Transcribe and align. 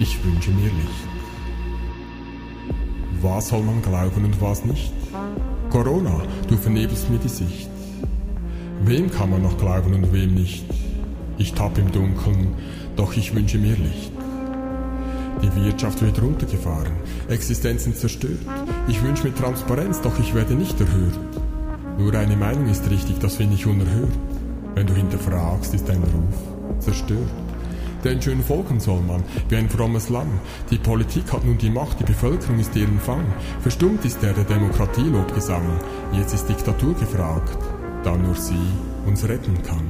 Ich 0.00 0.24
wünsche 0.24 0.50
mir 0.52 0.70
Licht. 0.70 1.08
Was 3.20 3.48
soll 3.48 3.62
man 3.62 3.82
glauben 3.82 4.24
und 4.24 4.40
was 4.40 4.64
nicht? 4.64 4.92
Corona, 5.70 6.22
du 6.46 6.56
vernebelst 6.56 7.10
mir 7.10 7.18
die 7.18 7.28
Sicht. 7.28 7.68
Wem 8.84 9.10
kann 9.10 9.30
man 9.30 9.42
noch 9.42 9.58
glauben 9.58 9.94
und 9.94 10.12
wem 10.12 10.34
nicht? 10.34 10.64
Ich 11.36 11.52
tapp 11.52 11.78
im 11.78 11.90
Dunkeln, 11.90 12.54
doch 12.94 13.16
ich 13.16 13.34
wünsche 13.34 13.58
mir 13.58 13.74
Licht. 13.74 14.12
Die 15.42 15.64
Wirtschaft 15.64 16.00
wird 16.00 16.22
runtergefahren, 16.22 16.92
Existenzen 17.28 17.94
zerstört. 17.94 18.38
Ich 18.86 19.02
wünsche 19.02 19.26
mir 19.26 19.34
Transparenz, 19.34 20.00
doch 20.00 20.16
ich 20.20 20.32
werde 20.32 20.54
nicht 20.54 20.80
erhört. 20.80 21.18
Nur 21.98 22.14
eine 22.14 22.36
Meinung 22.36 22.68
ist 22.68 22.88
richtig, 22.88 23.18
das 23.18 23.36
finde 23.36 23.56
ich 23.56 23.66
unerhört. 23.66 24.16
Wenn 24.76 24.86
du 24.86 24.94
hinterfragst, 24.94 25.74
ist 25.74 25.88
dein 25.88 26.02
Ruf 26.02 26.78
zerstört. 26.78 27.30
Denn 28.04 28.22
schön 28.22 28.42
folgen 28.42 28.78
soll 28.78 29.00
man, 29.00 29.24
wie 29.48 29.56
ein 29.56 29.68
frommes 29.68 30.08
Lamm. 30.08 30.30
Die 30.70 30.78
Politik 30.78 31.32
hat 31.32 31.44
nun 31.44 31.58
die 31.58 31.70
Macht, 31.70 31.98
die 31.98 32.04
Bevölkerung 32.04 32.58
ist 32.58 32.74
deren 32.74 33.00
Fang. 33.00 33.24
Verstummt 33.60 34.04
ist 34.04 34.22
der 34.22 34.32
der 34.32 34.44
Demokratie 34.44 35.08
Lobgesang. 35.08 35.66
Jetzt 36.12 36.34
ist 36.34 36.48
Diktatur 36.48 36.94
gefragt, 36.94 37.58
da 38.04 38.16
nur 38.16 38.36
sie 38.36 38.54
uns 39.06 39.28
retten 39.28 39.60
kann. 39.62 39.84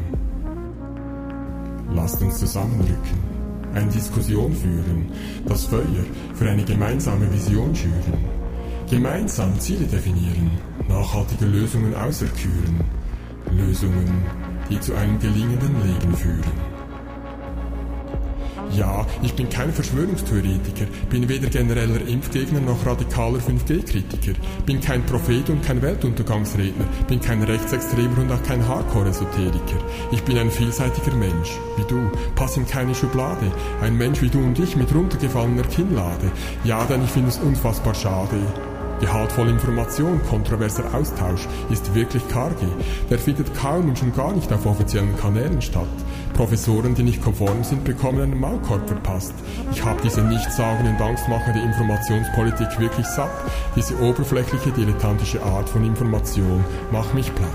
Lasst 1.95 2.21
uns 2.23 2.39
zusammenrücken, 2.39 3.19
eine 3.75 3.91
Diskussion 3.91 4.53
führen, 4.55 5.11
das 5.47 5.65
Feuer 5.65 6.05
für 6.35 6.51
eine 6.51 6.65
gemeinsame 6.65 7.31
Vision 7.33 7.75
schüren. 7.75 8.39
Gemeinsam 8.91 9.59
Ziele 9.61 9.87
definieren, 9.87 10.51
nachhaltige 10.89 11.45
Lösungen 11.45 11.95
auserküren. 11.95 12.81
Lösungen, 13.51 14.23
die 14.71 14.81
zu 14.81 14.95
einem 14.95 15.19
gelingenden 15.19 15.75
Leben 15.83 16.15
führen. 16.15 16.68
Ja, 18.77 19.07
ich 19.23 19.35
bin 19.35 19.49
kein 19.49 19.73
Verschwörungstheoretiker, 19.73 20.87
bin 21.11 21.29
weder 21.29 21.49
genereller 21.49 22.07
Impfgegner 22.07 22.61
noch 22.61 22.85
radikaler 22.85 23.39
5G-Kritiker, 23.39 24.35
bin 24.67 24.81
kein 24.81 25.05
Prophet 25.07 25.49
und 25.49 25.63
kein 25.65 25.81
Weltuntergangsredner, 25.81 26.85
bin 27.09 27.21
kein 27.21 27.43
Rechtsextremer 27.43 28.19
und 28.19 28.31
auch 28.31 28.43
kein 28.43 28.67
Hardcore-Esoteriker. 28.67 29.79
Ich 30.13 30.23
bin 30.23 30.39
ein 30.39 30.51
vielseitiger 30.51 31.15
Mensch, 31.17 31.59
wie 31.77 31.85
du, 31.89 32.11
pass 32.35 32.57
in 32.57 32.67
keine 32.67 32.95
Schublade, 32.95 33.51
ein 33.81 33.97
Mensch 33.97 34.21
wie 34.21 34.29
du 34.29 34.39
und 34.39 34.59
ich 34.59 34.77
mit 34.77 34.95
runtergefallener 34.95 35.63
Kinnlade. 35.63 36.31
Ja, 36.65 36.85
denn 36.85 37.05
ich 37.05 37.11
finde 37.11 37.31
es 37.31 37.39
unfassbar 37.39 37.95
schade, 37.95 38.37
Gehaltvolle 39.01 39.51
Information, 39.51 40.21
kontroverser 40.29 40.93
Austausch 40.93 41.47
ist 41.71 41.95
wirklich 41.95 42.27
kargi. 42.29 42.67
Der 43.11 43.19
findet 43.19 43.55
kaum 43.55 43.89
und 43.89 43.99
schon 43.99 44.13
gar 44.13 44.33
nicht 44.33 44.53
auf 44.53 44.67
offiziellen 44.67 45.17
Kanälen 45.17 45.63
statt. 45.63 45.87
Professoren, 46.35 46.95
die 46.95 47.05
nicht 47.05 47.23
konform 47.23 47.63
sind, 47.63 47.85
bekommen 47.85 48.21
einen 48.21 48.41
Maulkorb 48.41 48.89
verpasst. 48.89 49.35
Ich 49.73 49.85
habe 49.85 50.01
diese 50.03 50.23
nichtssagende 50.23 50.91
und 50.91 51.01
angstmachende 51.01 51.61
Informationspolitik 51.61 52.79
wirklich 52.81 53.07
satt. 53.07 53.31
Diese 53.77 54.01
oberflächliche, 54.01 54.73
dilettantische 54.73 55.43
Art 55.43 55.69
von 55.69 55.85
Information 55.85 56.65
macht 56.91 57.15
mich 57.15 57.33
platt. 57.35 57.49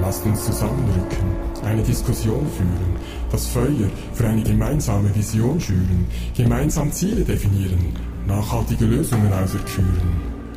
Lasst 0.00 0.24
uns 0.24 0.44
zusammenrücken, 0.44 1.49
eine 1.64 1.82
Diskussion 1.82 2.46
führen, 2.56 2.96
das 3.30 3.46
Feuer 3.48 3.88
für 4.14 4.26
eine 4.26 4.42
gemeinsame 4.42 5.14
Vision 5.14 5.60
schüren, 5.60 6.06
gemeinsam 6.36 6.90
Ziele 6.92 7.24
definieren, 7.24 7.94
nachhaltige 8.26 8.84
Lösungen 8.84 9.32
auserküren, 9.32 10.12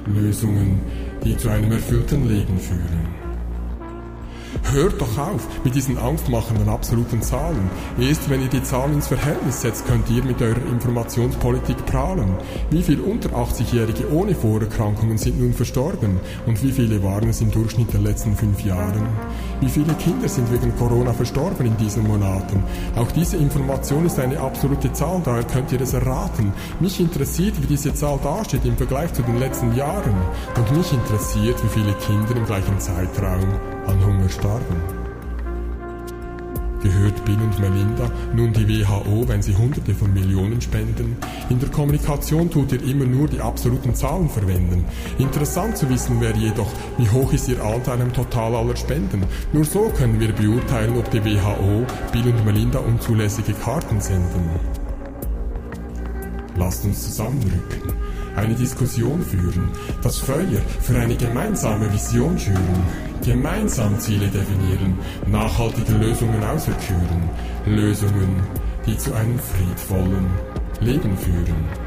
Lösungen, 0.08 0.80
die 1.24 1.38
zu 1.38 1.50
einem 1.50 1.72
erfüllten 1.72 2.28
Leben 2.28 2.60
führen. 2.60 3.23
Hört 4.72 5.00
doch 5.02 5.18
auf 5.18 5.48
mit 5.64 5.76
diesen 5.76 5.98
angstmachenden 5.98 6.70
absoluten 6.70 7.22
Zahlen. 7.22 7.70
Erst 8.00 8.30
wenn 8.30 8.42
ihr 8.42 8.48
die 8.48 8.64
Zahlen 8.64 8.94
ins 8.94 9.08
Verhältnis 9.08 9.62
setzt, 9.62 9.86
könnt 9.88 10.10
ihr 10.10 10.24
mit 10.24 10.42
eurer 10.42 10.66
Informationspolitik 10.72 11.86
prahlen. 11.86 12.34
Wie 12.70 12.82
viele 12.82 13.04
unter 13.04 13.30
80-Jährige 13.30 14.12
ohne 14.12 14.36
Vorerkrankungen 14.36 15.18
sind 15.18 15.40
nun 15.40 15.54
verstorben? 15.54 16.20
Und 16.46 16.64
wie 16.64 16.72
viele 16.72 17.04
waren 17.04 17.30
es 17.30 17.42
im 17.42 17.52
Durchschnitt 17.52 17.94
der 17.94 18.02
letzten 18.02 18.36
fünf 18.36 18.64
Jahren? 18.64 19.08
Wie 19.62 19.70
viele 19.70 19.94
Kinder 19.96 20.28
sind 20.28 20.52
wegen 20.52 20.76
Corona 20.78 21.14
verstorben 21.14 21.66
in 21.66 21.78
diesen 21.78 22.08
Monaten? 22.08 22.64
Auch 22.96 23.12
diese 23.12 23.38
Information 23.38 24.06
ist 24.06 24.20
eine 24.20 24.40
absolute 24.40 24.92
Zahl, 24.94 25.22
daher 25.24 25.44
könnt 25.44 25.72
ihr 25.72 25.82
es 25.82 25.94
erraten. 25.94 26.52
Mich 26.80 27.00
interessiert, 27.00 27.62
wie 27.62 27.68
diese 27.68 27.94
Zahl 27.94 28.20
dasteht 28.24 28.66
im 28.66 28.78
Vergleich 28.78 29.14
zu 29.14 29.22
den 29.22 29.40
letzten 29.40 29.76
Jahren. 29.76 30.16
Und 30.56 30.78
mich 30.78 30.92
interessiert, 30.92 31.64
wie 31.64 31.80
viele 31.80 31.94
Kinder 31.94 32.36
im 32.36 32.46
gleichen 32.46 32.80
Zeitraum 32.80 33.73
an 33.88 34.06
Hunger 34.06 34.30
starben. 34.30 35.04
Gehört 36.84 37.24
Bill 37.24 37.36
und 37.36 37.58
Melinda 37.60 38.12
nun 38.36 38.52
die 38.52 38.68
WHO, 38.68 39.26
wenn 39.30 39.42
sie 39.42 39.56
Hunderte 39.56 39.96
von 39.96 40.14
Millionen 40.14 40.60
spenden? 40.60 41.16
In 41.50 41.58
der 41.58 41.70
Kommunikation 41.70 42.52
tut 42.52 42.74
ihr 42.74 42.84
immer 42.84 43.06
nur 43.06 43.30
die 43.30 43.40
absoluten 43.40 43.96
Zahlen 43.96 44.28
verwenden. 44.28 44.84
Interessant 45.18 45.78
zu 45.78 45.90
wissen 45.90 46.20
wäre 46.20 46.38
jedoch, 46.38 46.70
wie 46.98 47.10
hoch 47.10 47.32
ist 47.32 47.48
ihr 47.48 47.64
Anteil 47.64 48.02
am 48.02 48.12
Total 48.12 48.54
aller 48.54 48.76
Spenden. 48.76 49.24
Nur 49.54 49.64
so 49.64 49.90
können 49.98 50.20
wir 50.20 50.34
beurteilen, 50.34 50.98
ob 50.98 51.10
die 51.10 51.24
WHO 51.24 51.86
Bill 52.12 52.34
und 52.34 52.46
Melinda 52.46 52.80
unzulässige 52.80 53.54
Karten 53.54 54.02
senden. 54.02 54.50
Lasst 56.58 56.84
uns 56.84 57.02
zusammenrücken, 57.02 57.94
eine 58.36 58.56
Diskussion 58.56 59.22
führen, 59.22 59.70
das 60.02 60.20
Feuer 60.20 60.62
für 60.82 60.98
eine 60.98 61.16
gemeinsame 61.16 61.92
Vision 61.94 62.38
schüren, 62.38 62.84
gemeinsam 63.24 64.00
Ziele 64.00 64.28
definieren, 64.28 64.98
nachhaltige 65.28 65.94
Lösungen 65.94 66.44
auserküren, 66.44 67.30
Lösungen, 67.66 68.42
die 68.86 68.98
zu 68.98 69.14
einem 69.14 69.40
friedvollen 69.40 70.28
Leben 70.82 71.18
führen. 71.18 71.83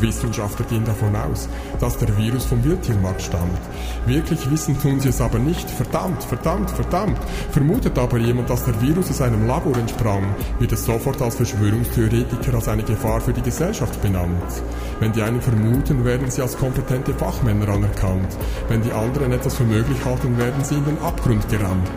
Wissenschaftler 0.00 0.66
gehen 0.66 0.84
davon 0.84 1.14
aus, 1.16 1.48
dass 1.80 1.96
der 1.98 2.16
Virus 2.16 2.44
vom 2.44 2.62
Wildtiermarkt 2.64 3.22
stammt. 3.22 3.58
Wirklich 4.06 4.50
wissen 4.50 4.80
tun 4.80 5.00
sie 5.00 5.08
es 5.08 5.20
aber 5.20 5.38
nicht. 5.38 5.68
Verdammt, 5.70 6.22
verdammt, 6.22 6.70
verdammt. 6.70 7.18
Vermutet 7.50 7.98
aber 7.98 8.18
jemand, 8.18 8.50
dass 8.50 8.64
der 8.64 8.80
Virus 8.80 9.10
aus 9.10 9.20
einem 9.20 9.46
Labor 9.46 9.76
entsprang, 9.76 10.34
wird 10.58 10.72
es 10.72 10.84
sofort 10.84 11.20
als 11.22 11.36
Verschwörungstheoretiker 11.36 12.54
als 12.54 12.68
eine 12.68 12.82
Gefahr 12.82 13.20
für 13.20 13.32
die 13.32 13.42
Gesellschaft 13.42 14.00
benannt. 14.02 14.62
Wenn 15.00 15.12
die 15.12 15.22
einen 15.22 15.40
vermuten, 15.40 16.04
werden 16.04 16.30
sie 16.30 16.42
als 16.42 16.56
kompetente 16.56 17.14
Fachmänner 17.14 17.68
anerkannt. 17.68 18.36
Wenn 18.68 18.82
die 18.82 18.92
anderen 18.92 19.32
etwas 19.32 19.56
für 19.56 19.64
möglich 19.64 20.04
halten, 20.04 20.38
werden 20.38 20.64
sie 20.64 20.76
in 20.76 20.84
den 20.84 20.98
Abgrund 20.98 21.48
gerammt. 21.48 21.88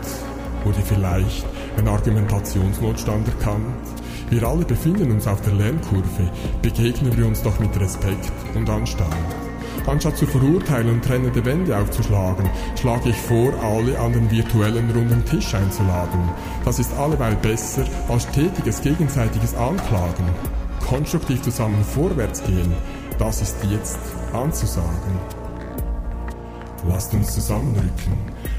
Wurde 0.64 0.80
vielleicht 0.84 1.44
ein 1.76 1.88
Argumentationsnotstand 1.88 3.28
erkannt? 3.28 4.01
Wir 4.32 4.44
alle 4.44 4.64
befinden 4.64 5.10
uns 5.10 5.26
auf 5.26 5.42
der 5.42 5.52
Lernkurve, 5.52 6.30
begegnen 6.62 7.14
wir 7.14 7.26
uns 7.26 7.42
doch 7.42 7.60
mit 7.60 7.78
Respekt 7.78 8.32
und 8.54 8.70
Anstand. 8.70 9.14
Anstatt 9.86 10.16
zu 10.16 10.26
verurteilen 10.26 10.88
und 10.88 11.04
trennende 11.04 11.44
Wände 11.44 11.76
aufzuschlagen, 11.76 12.48
schlage 12.80 13.10
ich 13.10 13.16
vor, 13.16 13.52
alle 13.62 13.98
an 14.00 14.14
den 14.14 14.30
virtuellen 14.30 14.90
runden 14.92 15.22
Tisch 15.26 15.54
einzuladen. 15.54 16.30
Das 16.64 16.78
ist 16.78 16.96
alleweil 16.96 17.36
besser 17.36 17.84
als 18.08 18.22
stetiges 18.22 18.80
gegenseitiges 18.80 19.54
Anklagen. 19.54 20.24
Konstruktiv 20.80 21.42
zusammen 21.42 21.84
vorwärts 21.84 22.42
gehen, 22.42 22.72
das 23.18 23.42
ist 23.42 23.56
jetzt 23.70 23.98
anzusagen. 24.32 25.20
Lasst 26.88 27.12
uns 27.12 27.34
zusammenrücken, 27.34 28.16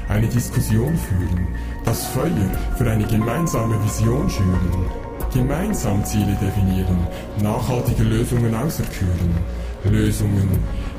eine 0.08 0.28
Diskussion 0.28 0.96
führen, 0.96 1.48
das 1.84 2.06
Feuer 2.06 2.30
für 2.78 2.88
eine 2.88 3.08
gemeinsame 3.08 3.82
Vision 3.82 4.30
schüren, 4.30 4.86
Gemeinsam 5.34 6.04
Ziele 6.04 6.38
definieren, 6.40 6.96
nachhaltige 7.42 8.04
Lösungen 8.04 8.54
auserküren, 8.54 9.34
Lösungen, 9.82 10.48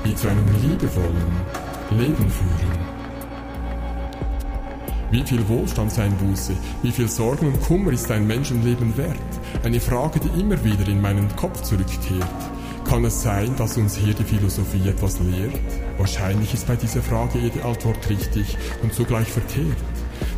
die 0.06 0.14
zu 0.14 0.28
einem 0.28 0.46
liebevollen 0.62 1.32
Leben 1.92 2.30
führen. 2.30 2.96
Wie 5.10 5.24
viel 5.24 5.48
Wohlstandseinbuße, 5.48 6.52
wie 6.84 6.92
viel 6.92 7.08
Sorgen 7.08 7.48
und 7.48 7.62
Kummer 7.62 7.94
ist 7.94 8.12
ein 8.12 8.28
Menschenleben 8.28 8.98
wert? 8.98 9.16
Eine 9.64 9.80
Frage, 9.80 10.20
die 10.20 10.42
immer 10.42 10.62
wieder 10.66 10.86
in 10.90 11.00
meinen 11.00 11.34
Kopf 11.38 11.62
zurückkehrt. 11.62 12.28
Kann 12.84 13.06
es 13.06 13.22
sein, 13.22 13.56
dass 13.56 13.78
uns 13.78 13.96
hier 13.96 14.14
die 14.14 14.26
Philosophie 14.26 14.90
etwas 14.90 15.18
lehrt? 15.20 15.58
Wahrscheinlich 15.98 16.54
ist 16.54 16.68
bei 16.68 16.76
dieser 16.76 17.02
Frage 17.02 17.40
jede 17.40 17.64
Antwort 17.64 18.10
richtig 18.10 18.58
und 18.84 18.94
zugleich 18.94 19.30
verkehrt 19.30 19.78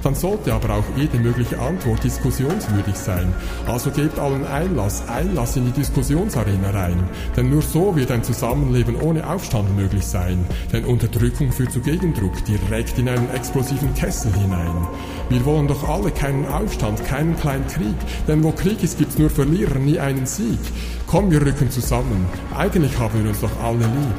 dann 0.04 0.16
sollte 0.16 0.54
aber 0.54 0.76
auch 0.76 0.84
jede 0.96 1.18
mögliche 1.18 1.60
Antwort 1.60 2.04
diskussionswürdig 2.04 2.96
sein. 2.96 3.34
Also 3.66 3.92
gebt 3.92 4.20
allen 4.20 4.46
Einlass, 4.46 5.08
Einlass 5.08 5.56
in 5.58 5.66
die 5.66 5.72
Diskussionsarena 5.72 6.70
rein. 6.70 7.04
Denn 7.36 7.50
nur 7.50 7.62
so 7.62 7.96
wird 7.96 8.12
ein 8.12 8.24
Zusammenleben 8.24 8.96
ohne 8.96 9.28
Aufstand 9.28 9.76
möglich 9.76 10.06
sein. 10.06 10.46
Denn 10.72 10.86
Unterdrückung 10.86 11.52
führt 11.52 11.72
zu 11.72 11.82
Gegendruck, 11.82 12.44
direkt 12.46 12.98
in 12.98 13.10
einen 13.10 13.30
explosiven 13.34 13.94
Kessel 13.94 14.34
hinein. 14.34 14.88
Wir 15.30 15.44
wollen 15.46 15.68
doch 15.68 15.88
alle 15.88 16.12
keinen 16.12 16.46
Aufstand, 16.48 17.04
keinen 17.06 17.38
kleinen 17.38 17.68
Krieg. 17.68 17.96
Denn 18.28 18.44
wo 18.44 18.52
Krieg 18.52 18.84
ist, 18.84 18.98
gibt's 18.98 19.18
nur 19.18 19.30
Verlierer, 19.30 19.80
nie 19.80 20.00
einen 20.00 20.26
Sieg. 20.26 20.60
Komm, 21.08 21.32
wir 21.32 21.42
rücken 21.42 21.72
zusammen. 21.72 22.26
Eigentlich 22.56 22.98
haben 22.98 23.24
wir 23.24 23.30
uns 23.30 23.42
doch 23.42 23.64
alle 23.64 23.80
lieb. 23.80 24.16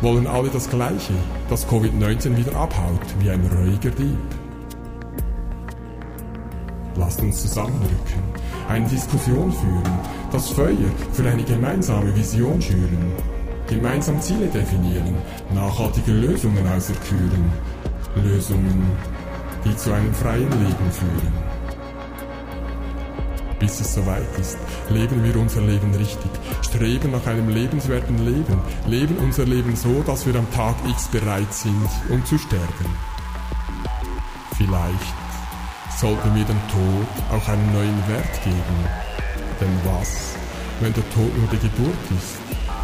Wollen 0.00 0.26
alle 0.26 0.48
das 0.48 0.68
Gleiche, 0.68 1.14
dass 1.48 1.68
Covid-19 1.68 2.36
wieder 2.36 2.56
abhaut, 2.56 3.00
wie 3.20 3.30
ein 3.30 3.48
ruhiger 3.56 3.90
Dieb. 3.90 4.41
Lasst 6.96 7.20
uns 7.20 7.40
zusammenrücken, 7.40 8.22
eine 8.68 8.86
Diskussion 8.86 9.50
führen, 9.52 9.98
das 10.30 10.50
Feuer 10.50 10.76
für 11.12 11.28
eine 11.28 11.42
gemeinsame 11.42 12.14
Vision 12.14 12.60
schüren, 12.60 13.12
gemeinsam 13.66 14.20
Ziele 14.20 14.46
definieren, 14.48 15.14
nachhaltige 15.54 16.12
Lösungen 16.12 16.66
auserküren, 16.66 17.50
Lösungen, 18.16 18.86
die 19.64 19.74
zu 19.76 19.92
einem 19.92 20.12
freien 20.12 20.50
Leben 20.50 20.90
führen. 20.90 21.32
Bis 23.58 23.80
es 23.80 23.94
soweit 23.94 24.38
ist, 24.40 24.58
leben 24.90 25.22
wir 25.22 25.36
unser 25.36 25.60
Leben 25.60 25.94
richtig, 25.94 26.30
streben 26.62 27.12
nach 27.12 27.26
einem 27.26 27.48
lebenswerten 27.48 28.18
Leben, 28.18 28.60
leben 28.86 29.16
unser 29.18 29.44
Leben 29.44 29.76
so, 29.76 30.02
dass 30.02 30.26
wir 30.26 30.34
am 30.34 30.50
Tag 30.50 30.74
X 30.90 31.06
bereit 31.08 31.54
sind, 31.54 31.88
um 32.10 32.24
zu 32.26 32.38
sterben. 32.38 32.86
Vielleicht 34.56 35.31
sollten 35.98 36.34
wir 36.34 36.44
dem 36.44 36.60
Tod 36.68 37.06
auch 37.30 37.48
einen 37.48 37.72
neuen 37.72 38.08
Wert 38.08 38.42
geben. 38.44 38.78
Denn 39.60 39.80
was, 39.84 40.34
wenn 40.80 40.92
der 40.92 41.08
Tod 41.10 41.36
nur 41.36 41.48
die 41.48 41.58
Geburt 41.58 42.04
ist? 42.16 42.38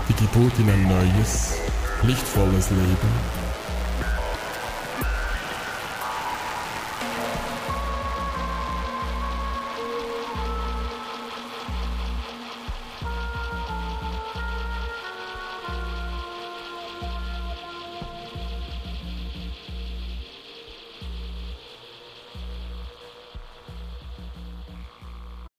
Die 0.08 0.14
Geburt 0.14 0.58
in 0.58 0.70
ein 0.70 0.88
neues, 0.88 1.54
lichtvolles 2.02 2.70
Leben? 2.70 3.37